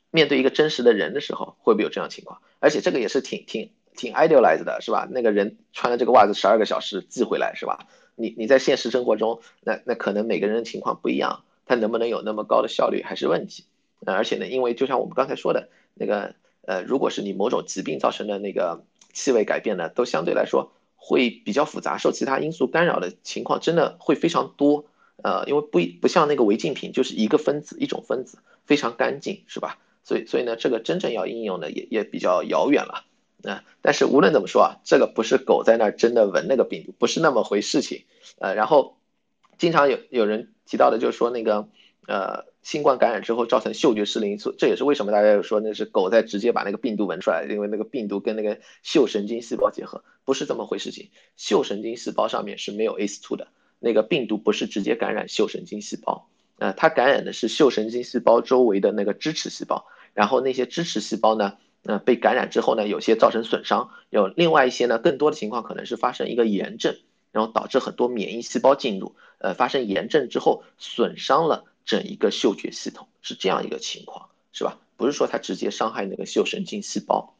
[0.09, 2.41] 面对一个真实的人的时候，会不会有这样情况？
[2.59, 5.07] 而且这个也是挺挺挺 idealized 的是吧？
[5.11, 7.85] 那个人穿了这个袜子十二个小时寄回来是吧？
[8.15, 13.65] 你你在现实生活中，那那可能每个人的情况不一样，他能不能有那么高的效率还是问题。
[14.03, 16.33] 而且呢，因为就像我们刚才说的那个。
[16.67, 24.85] 呃，如果是你某种疾病造成的那个气味改变呢，都相对来说会比较复杂，受其他因素干扰的情况真的会非常多。
[25.23, 29.79] 呃，因为不不像那个违禁品，就是一个分子一种分子，非常干净，是吧？
[30.03, 33.05] 所以所以呢，这个真正要应用的也也比较遥远了。
[33.43, 38.03] 啊，但是无论怎么说啊，这个不是狗在那儿真的闻那个病毒，不是那么回事情。
[38.39, 38.97] 呃，然后
[39.57, 41.67] 经常有有人提到的就是说那个
[42.07, 42.45] 呃。
[42.63, 51.09] 新冠感染之后造成嗅觉失灵因素，这也是为什么大家有说那是狗在直接把那个病毒闻出来，因为那个病毒跟那个嗅神经细胞结合，不是这么回事情。
[51.37, 53.47] 嗅神经细胞上面是没有 ACE2 的，
[53.79, 56.27] 那个病毒不是直接感染嗅神经细胞，
[56.57, 61.53] 呃，它感染的是嗅神经细胞周围的那个支持细胞，然后那些支持细胞呢，
[61.83, 66.97] 呃，被感染之后呢，有些造成损伤，有另外一些呢，更多的情况可能是发生一个炎症。
[67.31, 74.77] 然后导致很多免疫细胞进入，呃，发生炎症之后损伤了整一个嗅觉系统，是这样一个情况，是吧？
[74.97, 77.33] 不是说它直接伤害那个嗅神经细胞，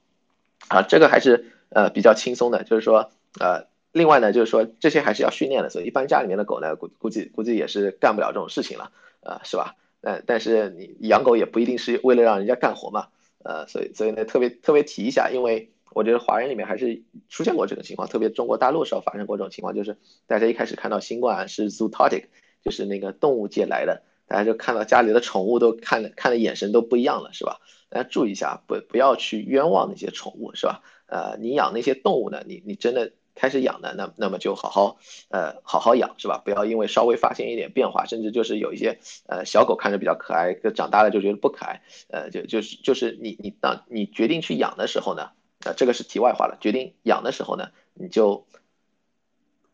[0.69, 8.91] 啊，这个还是呃比较轻松的，就是说呃，另外呢，就是说这些还是要训练的，所以一般家里面的狗呢，估估计估计也是干不了这种事情了，
[9.21, 9.75] 呃，是吧？
[9.99, 13.07] 但但是你养狗也不一定是为了让人家干活嘛，
[13.43, 22.25] 呃，所以所以呢，特别特别提一下，因为我觉得华人里面还是出现过这种情况，特别中国大陆时候发生过这种情况，就是大家一开始看到新冠是 zoototic，
[22.63, 24.03] 就是那个动物界来的。
[24.27, 27.59] 大家就看到家里的宠物都看的看的眼神都不一样了，是吧？
[27.89, 30.81] 大家注意一下，不不要去冤枉那些宠物，是吧？
[31.07, 34.97] 呃，你养那些动物呢，你你真的开始养的，那那么就好好
[35.29, 36.41] 呃好好养，是吧？
[36.43, 45.31] 不要因为稍微发现一点变化，甚至就是有一些呃小狗看着比较可爱，长大了就觉得不可爱，呃，就就是就是你你当你决定去养的时候呢，
[45.63, 46.57] 啊，这个是题外话了。
[46.59, 48.45] 决定养的时候呢，你就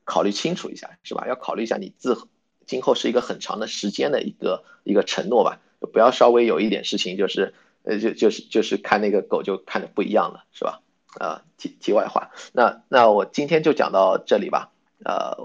[0.04, 1.26] 考虑清楚一下，是吧？
[1.28, 2.28] 要考虑一下你自。
[2.66, 5.60] 今后是一个很长的时间的一个一个承诺吧，
[5.92, 7.54] 不要稍微有一点事情，就是
[7.84, 10.82] 呃就就是就是看那个狗就看着不一样了，是吧？
[11.20, 14.72] 啊，题题外话，那那我今天就讲到这里吧，
[15.04, 15.36] 呃，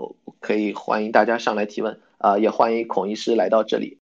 [0.40, 3.96] 可以欢迎大家上来提问，啊，也欢迎孔医师来到这里。